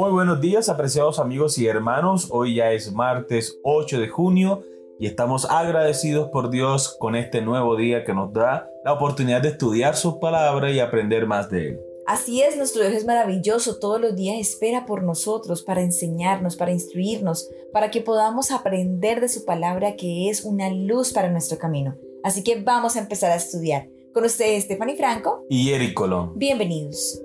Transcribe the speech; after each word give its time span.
Muy 0.00 0.12
buenos 0.12 0.40
días, 0.40 0.70
apreciados 0.70 1.18
amigos 1.18 1.58
y 1.58 1.66
hermanos. 1.66 2.28
Hoy 2.30 2.54
ya 2.54 2.72
es 2.72 2.90
martes 2.90 3.58
8 3.64 4.00
de 4.00 4.08
junio 4.08 4.62
y 4.98 5.06
estamos 5.06 5.44
agradecidos 5.44 6.30
por 6.30 6.48
Dios 6.48 6.96
con 6.98 7.14
este 7.14 7.42
nuevo 7.42 7.76
día 7.76 8.02
que 8.02 8.14
nos 8.14 8.32
da 8.32 8.66
la 8.82 8.94
oportunidad 8.94 9.42
de 9.42 9.50
estudiar 9.50 9.94
su 9.96 10.18
palabra 10.18 10.70
y 10.70 10.80
aprender 10.80 11.26
más 11.26 11.50
de 11.50 11.68
Él. 11.68 11.80
Así 12.06 12.40
es, 12.40 12.56
nuestro 12.56 12.80
Dios 12.80 12.94
es 12.94 13.04
maravilloso, 13.04 13.78
todos 13.78 14.00
los 14.00 14.16
días 14.16 14.38
espera 14.38 14.86
por 14.86 15.02
nosotros 15.02 15.62
para 15.62 15.82
enseñarnos, 15.82 16.56
para 16.56 16.72
instruirnos, 16.72 17.50
para 17.70 17.90
que 17.90 18.00
podamos 18.00 18.52
aprender 18.52 19.20
de 19.20 19.28
su 19.28 19.44
palabra 19.44 19.96
que 19.96 20.30
es 20.30 20.46
una 20.46 20.70
luz 20.70 21.12
para 21.12 21.28
nuestro 21.28 21.58
camino. 21.58 21.94
Así 22.24 22.42
que 22.42 22.58
vamos 22.58 22.96
a 22.96 23.00
empezar 23.00 23.32
a 23.32 23.36
estudiar. 23.36 23.86
Con 24.14 24.24
ustedes, 24.24 24.64
Stephanie 24.64 24.96
Franco 24.96 25.44
y 25.50 25.72
Eric 25.72 25.92
Colón. 25.92 26.32
Bienvenidos. 26.36 27.20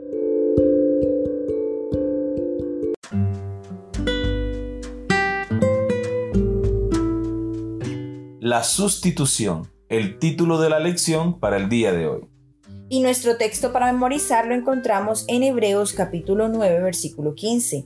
La 8.56 8.64
sustitución, 8.64 9.70
el 9.90 10.18
título 10.18 10.58
de 10.60 10.70
la 10.70 10.80
lección 10.80 11.42
para 11.42 11.58
el 11.58 11.68
día 11.68 11.92
de 11.92 12.08
hoy. 12.08 12.30
Y 12.88 13.02
nuestro 13.02 13.36
texto 13.36 13.74
para 13.74 13.92
memorizar 13.92 14.48
lo 14.48 14.56
encontramos 14.56 15.26
en 15.28 15.44
Hebreos 15.44 15.92
capítulo 15.92 16.48
9, 16.48 16.82
versículo 16.82 17.36
15. 17.36 17.86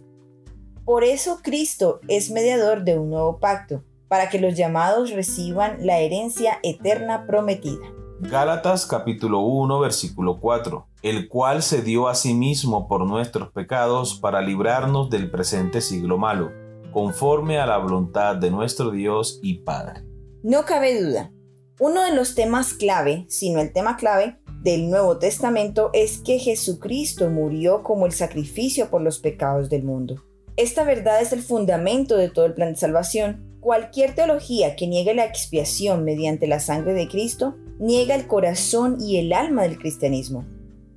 Por 0.85 1.03
eso 1.03 1.39
Cristo 1.41 2.01
es 2.07 2.29
mediador 2.29 2.83
de 2.83 2.99
un 2.99 3.09
nuevo 3.09 3.39
pacto, 3.39 3.83
para 4.07 4.29
que 4.29 4.39
los 4.39 4.55
llamados 4.55 5.09
reciban 5.09 5.77
la 5.79 5.97
herencia 6.01 6.59
eterna 6.61 7.25
prometida. 7.25 7.87
Gálatas 8.19 8.85
capítulo 8.85 9.39
1 9.39 9.79
versículo 9.79 10.39
4, 10.39 10.87
el 11.01 11.29
cual 11.29 11.63
se 11.63 11.81
dio 11.81 12.07
a 12.07 12.13
sí 12.13 12.35
mismo 12.35 12.87
por 12.87 13.07
nuestros 13.07 13.49
pecados 13.49 14.19
para 14.19 14.39
librarnos 14.39 15.09
del 15.09 15.31
presente 15.31 15.81
siglo 15.81 16.19
malo, 16.19 16.51
conforme 16.93 17.57
a 17.57 17.65
la 17.65 17.79
voluntad 17.79 18.35
de 18.35 18.51
nuestro 18.51 18.91
Dios 18.91 19.39
y 19.41 19.61
Padre. 19.61 20.08
No 20.41 20.63
cabe 20.63 21.01
duda, 21.01 21.33
uno 21.81 22.03
de 22.03 22.13
los 22.13 22.33
temas 22.33 22.73
clave, 22.73 23.25
sino 23.27 23.59
el 23.59 23.73
tema 23.73 23.97
clave 23.97 24.37
del 24.63 24.89
Nuevo 24.89 25.17
Testamento 25.17 25.89
es 25.93 26.17
que 26.17 26.39
Jesucristo 26.39 27.29
murió 27.29 27.83
como 27.83 28.05
el 28.05 28.13
sacrificio 28.13 28.89
por 28.89 29.01
los 29.01 29.19
pecados 29.19 29.69
del 29.69 29.83
mundo. 29.83 30.23
Esta 30.55 30.85
verdad 30.85 31.21
es 31.21 31.33
el 31.33 31.41
fundamento 31.41 32.15
de 32.15 32.29
todo 32.29 32.45
el 32.45 32.53
plan 32.53 32.71
de 32.71 32.79
salvación. 32.79 33.57
Cualquier 33.59 34.15
teología 34.15 34.77
que 34.77 34.87
niegue 34.87 35.13
la 35.13 35.25
expiación 35.25 36.05
mediante 36.05 36.47
la 36.47 36.61
sangre 36.61 36.93
de 36.93 37.09
Cristo 37.09 37.57
niega 37.77 38.15
el 38.15 38.27
corazón 38.27 38.95
y 39.01 39.17
el 39.17 39.33
alma 39.33 39.63
del 39.63 39.77
cristianismo. 39.77 40.45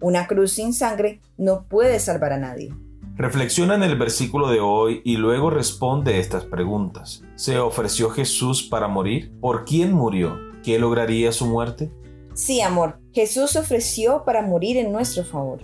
Una 0.00 0.28
cruz 0.28 0.52
sin 0.52 0.72
sangre 0.72 1.20
no 1.36 1.66
puede 1.68 1.98
salvar 1.98 2.32
a 2.32 2.38
nadie. 2.38 2.72
Reflexiona 3.14 3.74
en 3.74 3.82
el 3.82 3.98
versículo 3.98 4.48
de 4.48 4.60
hoy 4.60 5.02
y 5.04 5.18
luego 5.18 5.50
responde 5.50 6.18
estas 6.18 6.46
preguntas. 6.46 7.22
¿Se 7.34 7.58
ofreció 7.58 8.08
Jesús 8.08 8.62
para 8.62 8.88
morir? 8.88 9.30
¿Por 9.38 9.66
quién 9.66 9.92
murió? 9.92 10.38
¿Qué 10.62 10.78
lograría 10.78 11.30
su 11.30 11.44
muerte? 11.44 11.90
Sí, 12.32 12.62
amor, 12.62 13.00
Jesús 13.12 13.50
se 13.50 13.58
ofreció 13.58 14.24
para 14.24 14.40
morir 14.40 14.78
en 14.78 14.92
nuestro 14.92 15.24
favor. 15.24 15.60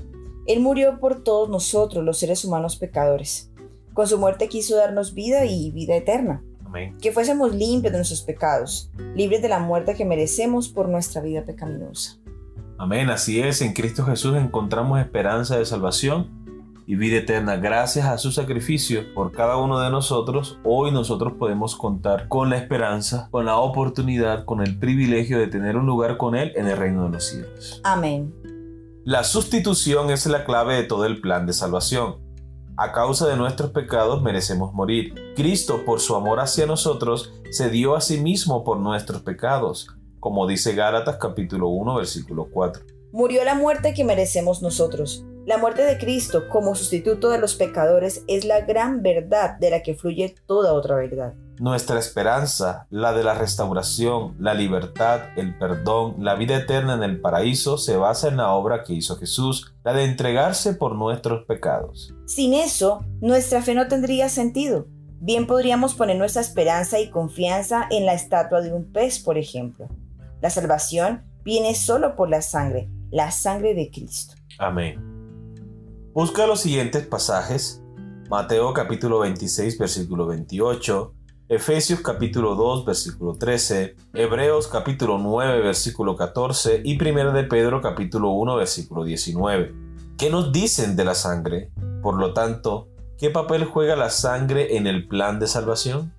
Él 0.46 0.60
murió 0.60 1.00
por 1.00 1.22
todos 1.22 1.48
nosotros, 1.48 2.04
los 2.04 2.18
seres 2.18 2.44
humanos 2.44 2.76
pecadores. 2.76 3.50
Con 3.94 4.06
su 4.06 4.18
muerte 4.18 4.48
quiso 4.48 4.76
darnos 4.76 5.14
vida 5.14 5.46
y 5.46 5.70
vida 5.70 5.96
eterna. 5.96 6.44
Amén. 6.66 6.98
Que 7.00 7.12
fuésemos 7.12 7.54
limpios 7.54 7.92
de 7.92 7.98
nuestros 7.98 8.20
pecados, 8.20 8.90
libres 9.14 9.40
de 9.40 9.48
la 9.48 9.58
muerte 9.58 9.94
que 9.94 10.04
merecemos 10.04 10.68
por 10.68 10.90
nuestra 10.90 11.22
vida 11.22 11.44
pecaminosa. 11.46 12.18
Amén, 12.76 13.08
así 13.08 13.40
es, 13.40 13.62
en 13.62 13.72
Cristo 13.72 14.04
Jesús 14.04 14.36
encontramos 14.36 15.00
esperanza 15.00 15.58
de 15.58 15.64
salvación 15.64 16.37
y 16.88 16.96
vida 16.96 17.18
eterna. 17.18 17.56
Gracias 17.56 18.06
a 18.06 18.16
su 18.16 18.32
sacrificio 18.32 19.12
por 19.12 19.30
cada 19.30 19.58
uno 19.58 19.78
de 19.78 19.90
nosotros, 19.90 20.58
hoy 20.64 20.90
nosotros 20.90 21.34
podemos 21.38 21.76
contar 21.76 22.28
con 22.28 22.48
la 22.48 22.56
esperanza, 22.56 23.28
con 23.30 23.44
la 23.44 23.58
oportunidad, 23.58 24.46
con 24.46 24.62
el 24.62 24.78
privilegio 24.78 25.38
de 25.38 25.48
tener 25.48 25.76
un 25.76 25.84
lugar 25.84 26.16
con 26.16 26.34
Él 26.34 26.50
en 26.56 26.66
el 26.66 26.78
reino 26.78 27.04
de 27.04 27.10
los 27.10 27.24
cielos. 27.24 27.82
Amén. 27.84 28.34
La 29.04 29.22
sustitución 29.22 30.08
es 30.10 30.24
la 30.24 30.46
clave 30.46 30.76
de 30.76 30.84
todo 30.84 31.04
el 31.04 31.20
plan 31.20 31.44
de 31.44 31.52
salvación. 31.52 32.16
A 32.78 32.90
causa 32.92 33.28
de 33.28 33.36
nuestros 33.36 33.70
pecados 33.72 34.22
merecemos 34.22 34.72
morir. 34.72 35.12
Cristo, 35.36 35.84
por 35.84 36.00
su 36.00 36.16
amor 36.16 36.40
hacia 36.40 36.64
nosotros, 36.64 37.34
se 37.50 37.68
dio 37.68 37.96
a 37.96 38.00
sí 38.00 38.18
mismo 38.18 38.64
por 38.64 38.78
nuestros 38.78 39.20
pecados, 39.20 39.88
como 40.20 40.46
dice 40.46 40.74
Gálatas 40.74 41.18
capítulo 41.20 41.68
1 41.68 41.96
versículo 41.96 42.48
4. 42.50 42.82
Murió 43.12 43.44
la 43.44 43.54
muerte 43.54 43.92
que 43.92 44.04
merecemos 44.04 44.62
nosotros 44.62 45.26
la 45.48 45.56
muerte 45.56 45.80
de 45.82 45.96
Cristo 45.96 46.46
como 46.50 46.74
sustituto 46.74 47.30
de 47.30 47.38
los 47.38 47.54
pecadores 47.54 48.22
es 48.28 48.44
la 48.44 48.60
gran 48.60 49.00
verdad 49.00 49.58
de 49.58 49.70
la 49.70 49.82
que 49.82 49.94
fluye 49.94 50.34
toda 50.44 50.74
otra 50.74 50.96
verdad. 50.96 51.32
Nuestra 51.58 51.98
esperanza, 51.98 52.86
la 52.90 53.14
de 53.14 53.24
la 53.24 53.32
restauración, 53.32 54.36
la 54.38 54.52
libertad, 54.52 55.22
el 55.38 55.56
perdón, 55.56 56.16
la 56.18 56.34
vida 56.34 56.54
eterna 56.54 56.92
en 56.92 57.02
el 57.02 57.22
paraíso, 57.22 57.78
se 57.78 57.96
basa 57.96 58.28
en 58.28 58.36
la 58.36 58.52
obra 58.52 58.84
que 58.84 58.92
hizo 58.92 59.16
Jesús, 59.16 59.72
la 59.84 59.94
de 59.94 60.04
entregarse 60.04 60.74
por 60.74 60.94
nuestros 60.94 61.46
pecados. 61.46 62.14
Sin 62.26 62.52
eso, 62.52 63.02
nuestra 63.22 63.62
fe 63.62 63.74
no 63.74 63.88
tendría 63.88 64.28
sentido. 64.28 64.86
Bien 65.18 65.46
podríamos 65.46 65.94
poner 65.94 66.18
nuestra 66.18 66.42
esperanza 66.42 67.00
y 67.00 67.08
confianza 67.08 67.86
en 67.90 68.04
la 68.04 68.12
estatua 68.12 68.60
de 68.60 68.74
un 68.74 68.92
pez, 68.92 69.18
por 69.18 69.38
ejemplo. 69.38 69.88
La 70.42 70.50
salvación 70.50 71.24
viene 71.42 71.74
solo 71.74 72.16
por 72.16 72.28
la 72.28 72.42
sangre, 72.42 72.90
la 73.10 73.30
sangre 73.30 73.72
de 73.72 73.90
Cristo. 73.90 74.34
Amén. 74.58 75.17
Busca 76.14 76.46
los 76.46 76.62
siguientes 76.62 77.06
pasajes, 77.06 77.82
Mateo 78.30 78.72
capítulo 78.72 79.18
26 79.20 79.78
versículo 79.78 80.26
28, 80.26 81.14
Efesios 81.50 82.00
capítulo 82.00 82.54
2 82.54 82.86
versículo 82.86 83.34
13, 83.34 83.94
Hebreos 84.14 84.68
capítulo 84.68 85.18
9 85.18 85.60
versículo 85.60 86.16
14 86.16 86.80
y 86.82 87.00
1 87.00 87.32
de 87.32 87.44
Pedro 87.44 87.82
capítulo 87.82 88.30
1 88.30 88.56
versículo 88.56 89.04
19. 89.04 89.74
¿Qué 90.16 90.30
nos 90.30 90.50
dicen 90.50 90.96
de 90.96 91.04
la 91.04 91.14
sangre? 91.14 91.70
Por 92.02 92.18
lo 92.18 92.32
tanto, 92.32 92.88
¿qué 93.18 93.28
papel 93.28 93.66
juega 93.66 93.94
la 93.94 94.08
sangre 94.08 94.76
en 94.76 94.86
el 94.86 95.06
plan 95.06 95.38
de 95.38 95.46
salvación? 95.46 96.14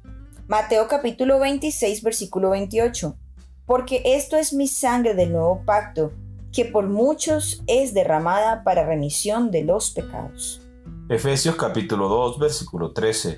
Mateo 0.47 0.87
capítulo 0.87 1.39
26 1.39 2.03
versículo 2.03 2.51
28. 2.51 3.17
Porque 3.65 4.03
esto 4.05 4.37
es 4.37 4.53
mi 4.53 4.67
sangre 4.67 5.15
del 5.15 5.31
nuevo 5.31 5.63
pacto 5.65 6.11
que 6.51 6.65
por 6.65 6.87
muchos 6.87 7.63
es 7.67 7.93
derramada 7.93 8.63
para 8.63 8.85
remisión 8.85 9.51
de 9.51 9.63
los 9.63 9.91
pecados. 9.91 10.61
Efesios 11.09 11.55
capítulo 11.55 12.07
2 12.07 12.39
versículo 12.39 12.91
13. 12.93 13.37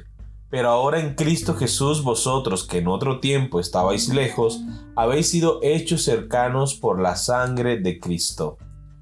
Pero 0.49 0.69
ahora 0.69 0.99
en 0.99 1.15
Cristo 1.15 1.55
Jesús 1.55 2.03
vosotros 2.03 2.67
que 2.67 2.79
en 2.79 2.87
otro 2.87 3.19
tiempo 3.19 3.59
estabais 3.59 4.09
lejos, 4.09 4.61
habéis 4.95 5.29
sido 5.29 5.59
hechos 5.63 6.03
cercanos 6.03 6.75
por 6.75 7.01
la 7.01 7.15
sangre 7.15 7.79
de 7.79 7.99
Cristo. 7.99 8.57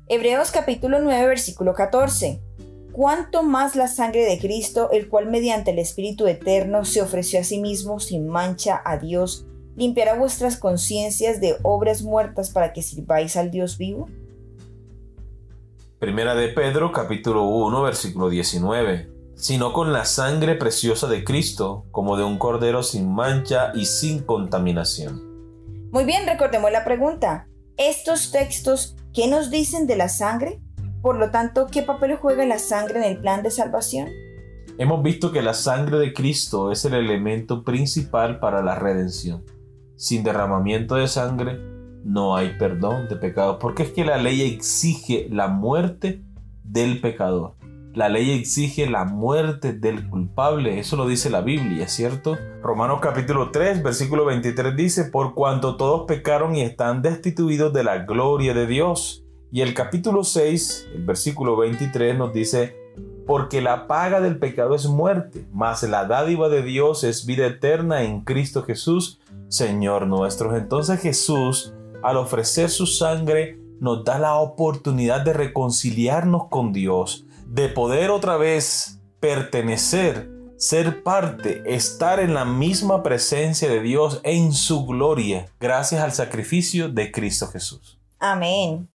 Hebreos 0.08 0.52
capítulo 0.52 1.00
9 1.02 1.28
versículo 1.28 1.74
14. 1.74 2.41
Cuanto 2.91 3.44
más 3.44 3.76
la 3.76 3.88
sangre 3.88 4.26
de 4.26 4.40
Cristo, 4.40 4.90
el 4.91 5.08
cual 5.08 5.30
mediante 5.30 5.72
el 5.72 5.80
Espíritu 5.80 6.28
Eterno 6.28 6.86
se 6.86 7.02
ofreció 7.02 7.40
a 7.40 7.44
sí 7.44 7.59
mismo 7.59 8.00
sin 8.00 8.28
mancha 8.28 8.81
a 8.84 8.97
Dios 8.97 9.46
limpiará 9.79 10.13
vuestras 10.13 10.57
conciencias 10.57 11.40
de 11.40 11.56
obras 11.63 12.01
muertas 12.01 12.50
para 12.50 12.73
que 12.73 12.84
sirváis 12.84 13.38
al 13.38 13.50
Dios 13.50 13.78
vivo? 13.78 14.09
Primera 16.00 16.35
de 16.35 16.50
Pedro 16.50 16.91
capítulo 16.91 17.44
1 17.44 17.81
versículo 17.81 18.29
19. 18.29 19.09
Sino 19.35 19.72
con 19.72 19.94
la 19.94 20.03
sangre 20.03 20.56
preciosa 20.56 21.07
de 21.07 21.23
Cristo, 21.23 21.85
como 21.91 22.17
de 22.17 22.25
un 22.25 22.38
cordero 22.38 22.84
sin 22.84 23.09
mancha 23.09 23.72
y 23.73 23.85
sin 23.85 24.19
contaminación. 24.19 25.22
Muy 25.91 26.03
bien, 26.03 26.28
recordemos 26.28 26.73
la 26.73 26.84
pregunta. 26.84 27.47
¿Estos 27.78 28.31
textos 28.31 28.97
qué 29.13 29.28
nos 29.28 29.50
dicen 29.50 29.87
de 29.87 29.96
la 29.96 30.09
sangre? 30.09 30.59
Por 31.02 31.17
lo 31.17 31.31
tanto, 31.31 31.67
¿qué 31.72 31.84
papel 31.84 32.17
juega 32.17 32.46
la 32.46 32.59
sangre 32.59 32.99
en 32.99 33.05
el 33.05 33.22
plan 33.22 33.43
de 33.43 33.52
salvación? 33.52 34.09
Hemos 34.78 35.02
visto 35.02 35.31
que 35.31 35.41
la 35.41 35.53
sangre 35.53 35.99
de 35.99 36.14
Cristo 36.14 36.70
es 36.73 36.84
el 36.84 36.96
elemento 36.96 37.64
principal 37.64 38.41
para 38.41 38.61
la 38.61 38.76
redención. 38.76 39.46
Sin 39.99 40.23
derramamiento 40.23 40.96
de 40.96 41.09
sangre 41.09 41.59
no 42.05 42.37
hay 42.37 42.57
perdón 42.57 43.09
de 43.09 43.17
pecados, 43.17 43.57
porque 43.59 43.84
es 43.84 43.91
que 43.91 44.05
la 44.05 44.16
ley 44.16 44.43
exige 44.43 45.28
la 45.29 45.49
muerte 45.49 46.23
del 46.63 47.01
pecador. 47.01 47.55
La 47.93 48.07
ley 48.07 48.31
exige 48.31 48.90
la 48.90 49.03
muerte 49.03 49.73
del 49.73 50.07
culpable, 50.07 50.79
eso 50.79 50.96
lo 50.96 51.05
dice 51.05 51.29
la 51.29 51.41
Biblia, 51.41 51.90
¿cierto? 51.90 52.37
Romanos 52.63 53.01
capítulo 53.01 53.51
3, 53.51 53.84
versículo 53.84 54.23
23 54.23 54.73
dice, 54.73 55.03
por 55.03 55.34
cuanto 55.34 55.75
todos 55.75 56.05
pecaron 56.07 56.55
y 56.55 56.61
están 56.61 57.02
destituidos 57.02 57.73
de 57.73 57.84
la 57.84 58.05
gloria 58.05 58.53
de 58.53 58.67
Dios. 58.67 59.25
Y 59.52 59.59
el 59.59 59.73
capítulo 59.73 60.23
6, 60.23 60.91
el 60.95 61.03
versículo 61.03 61.57
23 61.57 62.17
nos 62.17 62.31
dice, 62.31 62.73
porque 63.29 63.61
la 63.61 63.85
paga 63.85 64.22
del 64.22 64.40
pecado 64.40 64.73
es 64.73 64.87
muerte, 64.87 65.45
mas 65.52 65.84
la 65.84 66.05
dádiva 66.05 66.49
de 66.49 66.63
Dios 66.63 67.03
es 67.03 67.25
vida 67.28 67.45
eterna 67.45 68.02
en 68.02 68.22
Cristo 68.22 68.63
Jesús, 68.63 69.19
Señor 69.49 70.07
nuestro. 70.07 70.55
Entonces 70.55 71.01
Jesús, 71.01 71.73
al 72.01 72.17
ofrecer 72.17 72.69
su 72.69 72.85
sangre, 72.85 73.59
nos 73.79 74.03
da 74.03 74.19
la 74.19 74.35
oportunidad 74.35 75.22
de 75.22 75.34
reconciliarnos 75.34 76.47
con 76.49 76.72
Dios, 76.72 77.25
de 77.47 77.69
poder 77.69 78.11
otra 78.11 78.37
vez 78.37 78.99
pertenecer, 79.19 80.29
ser 80.57 81.03
parte, 81.03 81.63
estar 81.66 82.19
en 82.19 82.34
la 82.34 82.46
misma 82.46 83.03
presencia 83.03 83.69
de 83.69 83.81
Dios 83.81 84.22
en 84.23 84.53
su 84.53 84.85
gloria, 84.85 85.47
gracias 85.59 86.02
al 86.02 86.11
sacrificio 86.11 86.90
de 86.90 87.11
Cristo 87.11 87.47
Jesús. 87.47 87.99
Amén. 88.19 88.90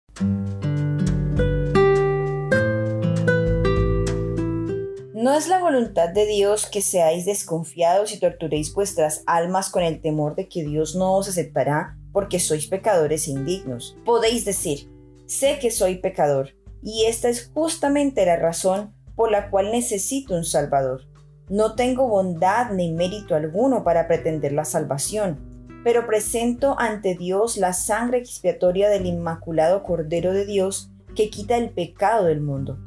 Es 5.36 5.48
la 5.48 5.58
voluntad 5.58 6.10
de 6.10 6.26
Dios 6.26 6.66
que 6.66 6.80
seáis 6.80 7.24
desconfiados 7.24 8.12
y 8.12 8.20
torturéis 8.20 8.72
vuestras 8.74 9.22
almas 9.26 9.70
con 9.70 9.82
el 9.82 10.00
temor 10.00 10.34
de 10.34 10.48
que 10.48 10.62
Dios 10.62 10.94
no 10.94 11.14
os 11.14 11.28
aceptará 11.28 11.96
porque 12.12 12.38
sois 12.38 12.66
pecadores 12.66 13.26
e 13.26 13.32
indignos. 13.32 13.96
Podéis 14.04 14.44
decir, 14.44 14.90
sé 15.26 15.58
que 15.58 15.70
soy 15.70 15.96
pecador, 15.96 16.50
y 16.82 17.06
esta 17.06 17.28
es 17.28 17.50
justamente 17.52 18.24
la 18.26 18.36
razón 18.36 18.94
por 19.16 19.30
la 19.30 19.50
cual 19.50 19.72
necesito 19.72 20.34
un 20.34 20.44
Salvador. 20.44 21.08
No 21.48 21.74
tengo 21.74 22.06
bondad 22.08 22.70
ni 22.70 22.92
mérito 22.92 23.34
alguno 23.34 23.82
para 23.82 24.06
pretender 24.06 24.52
la 24.52 24.64
salvación, 24.64 25.40
pero 25.82 26.06
presento 26.06 26.76
ante 26.78 27.14
Dios 27.14 27.56
la 27.56 27.72
sangre 27.72 28.18
expiatoria 28.18 28.88
del 28.88 29.06
Inmaculado 29.06 29.82
Cordero 29.82 30.32
de 30.32 30.46
Dios 30.46 30.90
que 31.16 31.30
quita 31.30 31.56
el 31.56 31.70
pecado 31.70 32.26
del 32.26 32.40
mundo. 32.40 32.78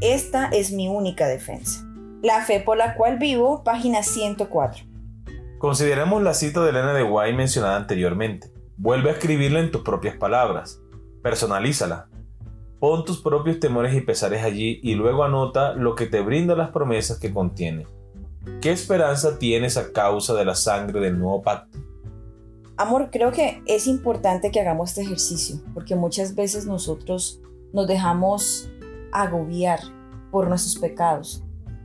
Esta 0.00 0.48
es 0.48 0.72
mi 0.72 0.88
única 0.88 1.28
defensa. 1.28 1.86
La 2.22 2.40
fe 2.44 2.60
por 2.60 2.76
la 2.76 2.94
cual 2.94 3.18
vivo, 3.18 3.64
página 3.64 4.04
104. 4.04 4.84
Consideremos 5.58 6.22
la 6.22 6.34
cita 6.34 6.62
de 6.62 6.70
Elena 6.70 6.94
de 6.94 7.02
Guay 7.02 7.34
mencionada 7.34 7.76
anteriormente. 7.76 8.52
Vuelve 8.76 9.10
a 9.10 9.14
escribirla 9.14 9.58
en 9.58 9.72
tus 9.72 9.82
propias 9.82 10.16
palabras. 10.16 10.80
Personalízala. 11.20 12.08
Pon 12.78 13.04
tus 13.04 13.20
propios 13.20 13.58
temores 13.58 13.92
y 13.96 14.02
pesares 14.02 14.44
allí 14.44 14.78
y 14.84 14.94
luego 14.94 15.24
anota 15.24 15.72
lo 15.72 15.96
que 15.96 16.06
te 16.06 16.20
brinda 16.20 16.54
las 16.54 16.70
promesas 16.70 17.18
que 17.18 17.32
contiene. 17.32 17.88
¿Qué 18.60 18.70
esperanza 18.70 19.40
tienes 19.40 19.76
a 19.76 19.92
causa 19.92 20.32
de 20.34 20.44
la 20.44 20.54
sangre 20.54 21.00
del 21.00 21.18
nuevo 21.18 21.42
pacto? 21.42 21.76
Amor, 22.76 23.08
creo 23.10 23.32
que 23.32 23.64
es 23.66 23.88
importante 23.88 24.52
que 24.52 24.60
hagamos 24.60 24.90
este 24.90 25.02
ejercicio, 25.02 25.56
porque 25.74 25.96
muchas 25.96 26.36
veces 26.36 26.66
nosotros 26.66 27.40
nos 27.72 27.88
dejamos 27.88 28.70
agobiar 29.10 29.80
por 30.30 30.48
nuestros 30.48 30.76
pecados, 30.76 31.42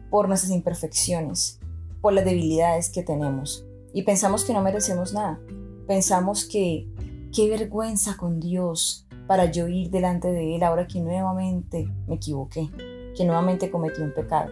por 0.09 0.27
nuestras 0.27 0.51
imperfecciones, 0.51 1.59
por 2.01 2.13
las 2.13 2.25
debilidades 2.25 2.89
que 2.89 3.03
tenemos. 3.03 3.65
Y 3.93 4.03
pensamos 4.03 4.43
que 4.43 4.53
no 4.53 4.61
merecemos 4.61 5.13
nada. 5.13 5.39
Pensamos 5.87 6.45
que 6.45 6.87
qué 7.33 7.49
vergüenza 7.49 8.17
con 8.17 8.39
Dios 8.39 9.07
para 9.27 9.45
yo 9.45 9.67
ir 9.67 9.89
delante 9.89 10.31
de 10.31 10.55
Él 10.55 10.63
ahora 10.63 10.87
que 10.87 11.01
nuevamente 11.01 11.87
me 12.07 12.15
equivoqué, 12.15 12.69
que 13.15 13.25
nuevamente 13.25 13.69
cometí 13.69 14.01
un 14.01 14.13
pecado. 14.13 14.51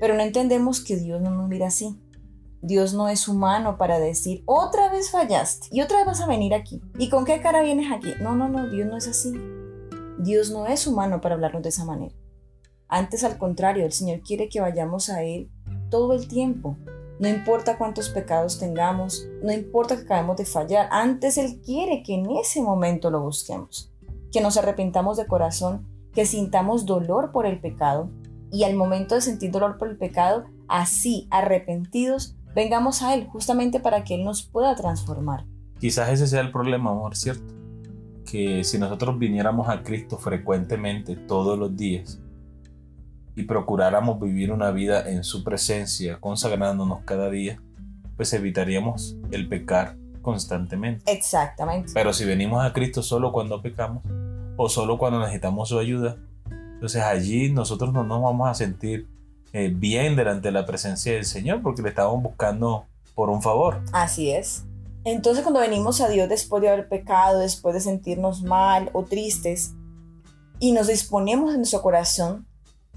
Pero 0.00 0.14
no 0.14 0.22
entendemos 0.22 0.80
que 0.82 0.96
Dios 0.96 1.20
no 1.20 1.30
nos 1.30 1.48
mira 1.48 1.68
así. 1.68 1.98
Dios 2.60 2.94
no 2.94 3.08
es 3.08 3.26
humano 3.26 3.76
para 3.76 3.98
decir, 3.98 4.42
otra 4.46 4.90
vez 4.90 5.10
fallaste 5.10 5.66
y 5.72 5.80
otra 5.80 5.98
vez 5.98 6.06
vas 6.06 6.20
a 6.20 6.28
venir 6.28 6.54
aquí. 6.54 6.80
¿Y 6.96 7.08
con 7.08 7.24
qué 7.24 7.40
cara 7.40 7.62
vienes 7.62 7.90
aquí? 7.90 8.12
No, 8.20 8.36
no, 8.36 8.48
no, 8.48 8.68
Dios 8.68 8.88
no 8.88 8.96
es 8.96 9.08
así. 9.08 9.32
Dios 10.18 10.50
no 10.50 10.66
es 10.66 10.86
humano 10.86 11.20
para 11.20 11.34
hablarnos 11.34 11.62
de 11.64 11.70
esa 11.70 11.84
manera. 11.84 12.14
Antes 12.92 13.24
al 13.24 13.38
contrario, 13.38 13.86
el 13.86 13.92
Señor 13.92 14.20
quiere 14.20 14.50
que 14.50 14.60
vayamos 14.60 15.08
a 15.08 15.22
Él 15.22 15.50
todo 15.88 16.12
el 16.12 16.28
tiempo. 16.28 16.76
No 17.18 17.26
importa 17.26 17.78
cuántos 17.78 18.10
pecados 18.10 18.58
tengamos, 18.58 19.26
no 19.42 19.50
importa 19.50 19.96
que 19.96 20.02
acabemos 20.02 20.36
de 20.36 20.44
fallar, 20.44 20.88
antes 20.90 21.38
Él 21.38 21.62
quiere 21.64 22.02
que 22.02 22.12
en 22.12 22.30
ese 22.32 22.60
momento 22.60 23.10
lo 23.10 23.22
busquemos, 23.22 23.90
que 24.30 24.42
nos 24.42 24.58
arrepintamos 24.58 25.16
de 25.16 25.26
corazón, 25.26 25.86
que 26.12 26.26
sintamos 26.26 26.84
dolor 26.84 27.32
por 27.32 27.46
el 27.46 27.62
pecado 27.62 28.10
y 28.50 28.64
al 28.64 28.76
momento 28.76 29.14
de 29.14 29.22
sentir 29.22 29.50
dolor 29.50 29.78
por 29.78 29.88
el 29.88 29.96
pecado, 29.96 30.44
así 30.68 31.28
arrepentidos, 31.30 32.36
vengamos 32.54 33.00
a 33.00 33.14
Él 33.14 33.26
justamente 33.26 33.80
para 33.80 34.04
que 34.04 34.16
Él 34.16 34.24
nos 34.24 34.42
pueda 34.42 34.76
transformar. 34.76 35.46
Quizás 35.80 36.10
ese 36.10 36.26
sea 36.26 36.42
el 36.42 36.52
problema, 36.52 36.90
amor, 36.90 37.16
¿cierto? 37.16 37.54
que 38.30 38.64
si 38.64 38.78
nosotros 38.78 39.18
viniéramos 39.18 39.68
a 39.68 39.82
Cristo 39.82 40.16
frecuentemente 40.16 41.16
todos 41.16 41.58
los 41.58 41.76
días 41.76 42.21
y 43.34 43.44
procuráramos 43.44 44.20
vivir 44.20 44.52
una 44.52 44.70
vida 44.70 45.08
en 45.08 45.24
su 45.24 45.42
presencia, 45.42 46.18
consagrándonos 46.20 47.02
cada 47.04 47.30
día, 47.30 47.60
pues 48.16 48.32
evitaríamos 48.32 49.16
el 49.30 49.48
pecar 49.48 49.96
constantemente. 50.20 51.10
Exactamente. 51.10 51.92
Pero 51.94 52.12
si 52.12 52.24
venimos 52.24 52.64
a 52.64 52.72
Cristo 52.72 53.02
solo 53.02 53.32
cuando 53.32 53.62
pecamos 53.62 54.02
o 54.56 54.68
solo 54.68 54.98
cuando 54.98 55.20
necesitamos 55.20 55.68
su 55.68 55.78
ayuda, 55.78 56.16
entonces 56.74 57.02
allí 57.02 57.50
nosotros 57.50 57.92
no 57.92 58.04
nos 58.04 58.22
vamos 58.22 58.48
a 58.48 58.54
sentir 58.54 59.08
eh, 59.52 59.72
bien 59.74 60.16
delante 60.16 60.48
de 60.48 60.52
la 60.52 60.66
presencia 60.66 61.12
del 61.12 61.24
Señor 61.24 61.62
porque 61.62 61.82
le 61.82 61.90
estamos 61.90 62.22
buscando 62.22 62.86
por 63.14 63.30
un 63.30 63.42
favor. 63.42 63.82
Así 63.92 64.30
es. 64.30 64.64
Entonces 65.04 65.42
cuando 65.42 65.60
venimos 65.60 66.00
a 66.00 66.08
Dios 66.08 66.28
después 66.28 66.62
de 66.62 66.68
haber 66.68 66.88
pecado, 66.88 67.40
después 67.40 67.74
de 67.74 67.80
sentirnos 67.80 68.42
mal 68.42 68.90
o 68.92 69.04
tristes, 69.04 69.74
y 70.60 70.72
nos 70.72 70.86
disponemos 70.86 71.50
en 71.50 71.58
nuestro 71.58 71.82
corazón, 71.82 72.46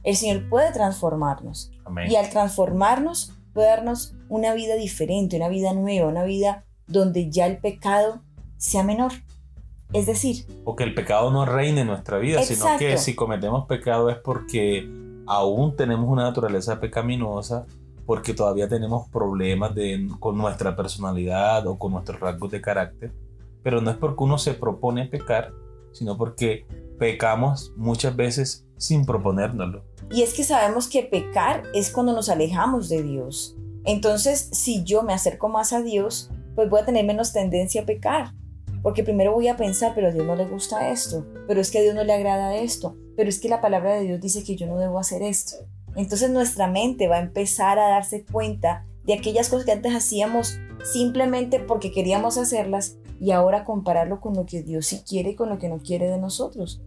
el 0.06 0.16
Señor 0.16 0.48
puede 0.50 0.72
transformarnos. 0.72 1.72
Y 2.08 2.16
al 2.16 2.30
transformarnos, 2.30 3.34
puede 3.54 3.70
darnos 3.70 4.16
una 4.30 4.54
vida 4.54 4.76
diferente, 4.76 5.36
una 5.36 5.50
vida 5.50 5.74
nueva, 5.74 6.08
una 6.08 6.24
vida 6.24 6.64
donde 6.88 7.32
ya 7.32 7.48
el 7.48 7.58
pecado 7.58 8.22
sea 8.58 8.84
menor. 8.84 9.12
Es 9.94 10.06
decir... 10.06 10.46
O 10.64 10.76
que 10.76 10.84
el 10.84 10.94
pecado 10.94 11.32
no 11.32 11.46
reine 11.46 11.82
en 11.82 11.88
nuestra 11.88 12.20
vida, 12.20 12.44
sino 12.44 12.66
que 12.78 12.98
si 12.98 13.16
cometemos 13.16 13.66
pecado 13.66 14.10
es 14.10 14.18
porque 14.18 14.88
aún 15.26 15.76
tenemos 15.76 16.08
una 16.08 16.24
naturaleza 16.24 16.80
pecaminosa 16.80 17.66
porque 18.06 18.36
todavía 18.36 18.68
tenemos 18.68 19.10
problemas 19.10 19.72
con 20.20 20.38
nuestra 20.38 20.76
personalidad 20.76 21.66
o 21.66 21.80
con 21.80 21.94
nuestros 21.94 22.20
rasgos 22.20 22.52
de 22.52 22.62
carácter, 22.62 23.12
pero 23.64 23.82
no 23.82 23.90
es 23.90 23.98
porque 23.98 24.24
uno 24.24 24.38
se 24.38 24.54
propone 24.54 25.08
pecar, 25.08 25.52
sino 25.92 26.16
porque 26.16 26.68
pecamos 26.98 27.74
muchas 27.76 28.16
veces 28.16 28.66
sin 28.78 29.06
proponérnoslo. 29.06 29.84
Y 30.12 30.22
es 30.22 30.34
que 30.34 30.44
sabemos 30.44 30.88
que 30.88 31.04
pecar 31.04 31.64
es 31.74 31.90
cuando 31.90 32.14
nos 32.14 32.30
alejamos 32.30 32.90
de 32.90 33.04
Dios. 33.04 33.56
Entonces, 33.86 34.50
si 34.52 34.84
yo 34.84 35.04
me 35.04 35.14
acerco 35.14 35.50
más 35.50 35.74
a 35.74 35.82
Dios, 35.82 36.32
pues 36.56 36.70
voy 36.70 36.82
a 36.82 36.86
tener 36.86 37.06
menos 37.06 37.34
tendencia 37.34 37.82
a 37.82 37.86
pecar. 37.86 38.34
Porque 38.82 39.04
primero 39.04 39.34
voy 39.34 39.48
a 39.48 39.58
pensar, 39.58 39.94
pero 39.96 40.08
a 40.08 40.12
Dios 40.12 40.26
no 40.26 40.36
le 40.36 40.46
gusta 40.46 40.90
esto, 40.90 41.26
pero 41.48 41.60
es 41.60 41.72
que 41.72 41.80
a 41.80 41.82
Dios 41.82 41.96
no 41.96 42.04
le 42.04 42.14
agrada 42.14 42.56
esto, 42.56 42.96
pero 43.16 43.30
es 43.30 43.40
que 43.40 43.50
la 43.50 43.62
palabra 43.62 43.96
de 43.96 44.02
Dios 44.02 44.22
dice 44.22 44.44
que 44.44 44.56
yo 44.56 44.68
no 44.68 44.78
debo 44.78 45.00
hacer 45.00 45.24
esto. 45.24 45.56
Entonces 45.96 46.30
nuestra 46.30 46.68
mente 46.68 47.08
va 47.08 47.18
a 47.18 47.22
empezar 47.22 47.80
a 47.80 47.90
darse 47.90 48.26
cuenta 48.26 48.86
de 49.06 49.14
aquellas 49.14 49.50
cosas 49.50 49.66
que 49.66 49.72
antes 49.72 49.96
hacíamos 49.96 50.60
simplemente 50.84 51.60
porque 51.60 51.92
queríamos 51.92 52.38
hacerlas 52.38 52.98
y 53.20 53.32
ahora 53.32 53.64
compararlo 53.64 54.20
con 54.22 54.34
lo 54.34 54.46
que 54.46 54.64
Dios 54.64 54.88
sí 54.88 55.02
quiere 55.08 55.32
y 55.32 55.36
con 55.36 55.50
lo 55.50 55.58
que 55.58 55.70
no 55.70 55.80
quiere 55.80 56.10
de 56.10 56.18
nosotros. 56.18 56.82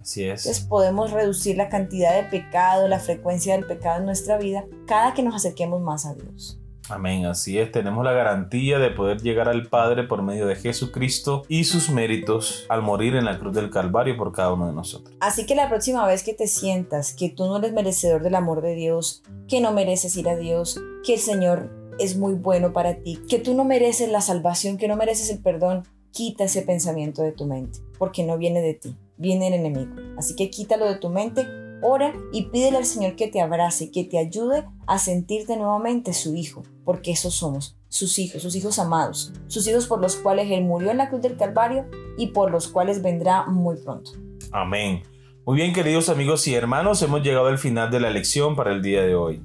Así 0.00 0.24
es. 0.24 0.46
Entonces 0.46 0.64
podemos 0.64 1.10
reducir 1.10 1.56
la 1.56 1.68
cantidad 1.68 2.14
de 2.14 2.28
pecado, 2.28 2.88
la 2.88 2.98
frecuencia 2.98 3.54
del 3.54 3.66
pecado 3.66 3.98
en 3.98 4.06
nuestra 4.06 4.38
vida 4.38 4.64
cada 4.86 5.14
que 5.14 5.22
nos 5.22 5.34
acerquemos 5.34 5.80
más 5.80 6.06
a 6.06 6.14
Dios. 6.14 6.58
Amén, 6.90 7.26
así 7.26 7.58
es, 7.58 7.70
tenemos 7.70 8.02
la 8.02 8.12
garantía 8.12 8.78
de 8.78 8.90
poder 8.90 9.20
llegar 9.20 9.48
al 9.48 9.66
Padre 9.66 10.04
por 10.04 10.22
medio 10.22 10.46
de 10.46 10.56
Jesucristo 10.56 11.42
y 11.46 11.64
sus 11.64 11.90
méritos 11.90 12.64
al 12.70 12.80
morir 12.82 13.14
en 13.14 13.26
la 13.26 13.38
cruz 13.38 13.54
del 13.54 13.68
Calvario 13.68 14.16
por 14.16 14.32
cada 14.32 14.54
uno 14.54 14.68
de 14.68 14.72
nosotros. 14.72 15.14
Así 15.20 15.44
que 15.44 15.54
la 15.54 15.68
próxima 15.68 16.06
vez 16.06 16.22
que 16.22 16.32
te 16.32 16.46
sientas 16.46 17.12
que 17.12 17.28
tú 17.28 17.46
no 17.46 17.58
eres 17.58 17.74
merecedor 17.74 18.22
del 18.22 18.34
amor 18.34 18.62
de 18.62 18.74
Dios, 18.74 19.22
que 19.48 19.60
no 19.60 19.72
mereces 19.72 20.16
ir 20.16 20.30
a 20.30 20.36
Dios, 20.36 20.80
que 21.04 21.14
el 21.14 21.20
Señor 21.20 21.70
es 21.98 22.16
muy 22.16 22.34
bueno 22.34 22.72
para 22.72 23.02
ti, 23.02 23.18
que 23.28 23.38
tú 23.38 23.54
no 23.54 23.64
mereces 23.64 24.10
la 24.10 24.20
salvación, 24.20 24.76
que 24.76 24.88
no 24.88 24.96
mereces 24.96 25.30
el 25.30 25.40
perdón, 25.40 25.84
quita 26.12 26.44
ese 26.44 26.62
pensamiento 26.62 27.22
de 27.22 27.32
tu 27.32 27.46
mente, 27.46 27.80
porque 27.98 28.24
no 28.24 28.38
viene 28.38 28.60
de 28.60 28.74
ti, 28.74 28.96
viene 29.16 29.48
el 29.48 29.54
enemigo. 29.54 29.94
Así 30.16 30.34
que 30.36 30.50
quítalo 30.50 30.86
de 30.86 30.96
tu 30.96 31.10
mente 31.10 31.46
Ora 31.80 32.12
y 32.32 32.44
pídele 32.46 32.78
al 32.78 32.84
Señor 32.84 33.14
que 33.14 33.28
te 33.28 33.40
abrace, 33.40 33.90
que 33.90 34.02
te 34.02 34.18
ayude 34.18 34.64
a 34.86 34.98
sentirte 34.98 35.56
nuevamente 35.56 36.12
su 36.12 36.34
hijo, 36.34 36.64
porque 36.84 37.12
esos 37.12 37.34
somos, 37.34 37.76
sus 37.88 38.18
hijos, 38.18 38.42
sus 38.42 38.56
hijos 38.56 38.78
amados, 38.78 39.32
sus 39.46 39.66
hijos 39.68 39.86
por 39.86 40.00
los 40.00 40.16
cuales 40.16 40.50
Él 40.50 40.64
murió 40.64 40.90
en 40.90 40.96
la 40.96 41.08
cruz 41.08 41.22
del 41.22 41.36
Calvario 41.36 41.86
y 42.16 42.28
por 42.28 42.50
los 42.50 42.66
cuales 42.66 43.02
vendrá 43.02 43.46
muy 43.46 43.76
pronto. 43.76 44.10
Amén. 44.50 45.02
Muy 45.46 45.56
bien, 45.56 45.72
queridos 45.72 46.08
amigos 46.08 46.46
y 46.48 46.54
hermanos, 46.54 47.00
hemos 47.02 47.22
llegado 47.22 47.46
al 47.46 47.58
final 47.58 47.90
de 47.90 48.00
la 48.00 48.10
lección 48.10 48.56
para 48.56 48.72
el 48.72 48.82
día 48.82 49.02
de 49.02 49.14
hoy. 49.14 49.42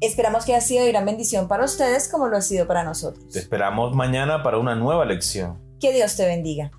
Esperamos 0.00 0.44
que 0.44 0.52
haya 0.52 0.60
sido 0.60 0.84
de 0.84 0.92
gran 0.92 1.06
bendición 1.06 1.48
para 1.48 1.64
ustedes 1.64 2.08
como 2.08 2.28
lo 2.28 2.36
ha 2.36 2.42
sido 2.42 2.66
para 2.66 2.84
nosotros. 2.84 3.30
Te 3.32 3.38
esperamos 3.38 3.94
mañana 3.94 4.42
para 4.42 4.58
una 4.58 4.74
nueva 4.74 5.06
lección. 5.06 5.58
Que 5.80 5.92
Dios 5.92 6.16
te 6.16 6.26
bendiga. 6.26 6.70